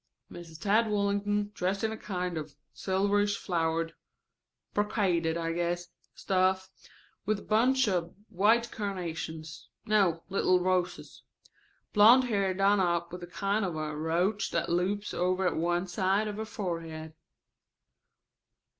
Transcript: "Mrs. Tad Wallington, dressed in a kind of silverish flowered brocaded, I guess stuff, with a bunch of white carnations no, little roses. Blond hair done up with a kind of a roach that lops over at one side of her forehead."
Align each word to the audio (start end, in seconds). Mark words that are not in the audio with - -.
"Mrs. 0.31 0.59
Tad 0.59 0.89
Wallington, 0.89 1.51
dressed 1.53 1.83
in 1.83 1.91
a 1.91 1.95
kind 1.95 2.35
of 2.35 2.55
silverish 2.73 3.37
flowered 3.37 3.93
brocaded, 4.73 5.37
I 5.37 5.53
guess 5.53 5.89
stuff, 6.15 6.71
with 7.27 7.37
a 7.37 7.41
bunch 7.43 7.87
of 7.87 8.15
white 8.29 8.71
carnations 8.71 9.69
no, 9.85 10.23
little 10.27 10.59
roses. 10.59 11.21
Blond 11.93 12.23
hair 12.23 12.51
done 12.55 12.79
up 12.79 13.11
with 13.13 13.21
a 13.21 13.27
kind 13.27 13.63
of 13.63 13.75
a 13.75 13.95
roach 13.95 14.49
that 14.49 14.71
lops 14.71 15.13
over 15.13 15.45
at 15.45 15.55
one 15.55 15.85
side 15.85 16.27
of 16.27 16.37
her 16.37 16.45
forehead." 16.45 17.13